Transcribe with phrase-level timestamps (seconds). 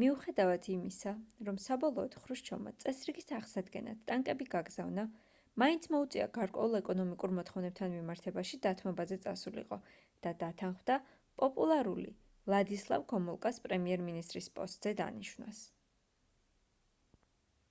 [0.00, 1.12] მიუხედავად იმისა
[1.48, 5.04] რომ საბოლოოდ ხრუშჩოვმა წესრიგის აღსადგენად ტანკები გაგზავნა
[5.64, 9.80] მაინც მოუწია გარკვეულ ეკონომიკურ მოთხოვნებთან მიმართებაში დათმობაზე წასულიყო
[10.28, 11.00] და დათანხმდა
[11.44, 12.14] პოპულარული
[12.52, 15.64] ვლადისლავ გომულკას პრემიერ მინისტრის პოსტზე დანიშვნას